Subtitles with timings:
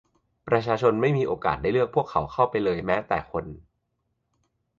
[0.47, 3.45] ประชาชนไม่มีโอกาสได้เลือกพวกเขาเข้าไปเลยแม้แต่คน